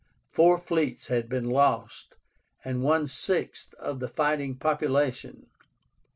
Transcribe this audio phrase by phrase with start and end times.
[0.31, 2.15] Four fleets had been lost,
[2.65, 5.45] and one sixth of the fighting population.